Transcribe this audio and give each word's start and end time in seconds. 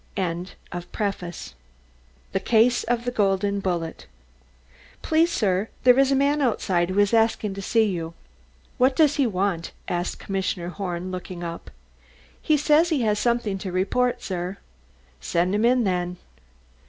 THE 0.15 0.83
CASE 2.43 2.83
OF 2.85 3.05
THE 3.05 3.11
GOLDEN 3.11 3.59
BULLET 3.59 4.07
"Please, 5.03 5.31
sir, 5.31 5.69
there 5.83 5.99
is 5.99 6.11
a 6.11 6.15
man 6.15 6.41
outside 6.41 6.89
who 6.89 6.99
asks 7.15 7.35
to 7.37 7.61
see 7.61 7.83
you." 7.83 8.15
"What 8.79 8.95
does 8.95 9.17
he 9.17 9.27
want?" 9.27 9.73
asked 9.87 10.17
Commissioner 10.17 10.69
Horn, 10.69 11.11
looking 11.11 11.43
up. 11.43 11.69
"He 12.41 12.57
says 12.57 12.89
he 12.89 13.03
has 13.03 13.19
something 13.19 13.59
to 13.59 13.71
report, 13.71 14.23
sir." 14.23 14.57
"Send 15.19 15.53
him 15.53 15.63
in, 15.65 15.83
then." 15.83 16.17